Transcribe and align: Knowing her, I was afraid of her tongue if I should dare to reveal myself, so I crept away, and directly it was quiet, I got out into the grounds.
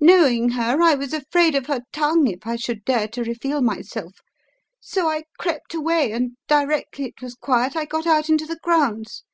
Knowing 0.00 0.48
her, 0.52 0.80
I 0.80 0.94
was 0.94 1.12
afraid 1.12 1.54
of 1.54 1.66
her 1.66 1.82
tongue 1.92 2.26
if 2.26 2.46
I 2.46 2.56
should 2.56 2.86
dare 2.86 3.06
to 3.08 3.22
reveal 3.22 3.60
myself, 3.60 4.14
so 4.80 5.10
I 5.10 5.24
crept 5.38 5.74
away, 5.74 6.12
and 6.12 6.38
directly 6.48 7.04
it 7.04 7.20
was 7.20 7.34
quiet, 7.34 7.76
I 7.76 7.84
got 7.84 8.06
out 8.06 8.30
into 8.30 8.46
the 8.46 8.58
grounds. 8.62 9.24